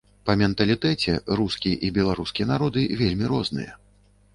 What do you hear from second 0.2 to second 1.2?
Па менталітэце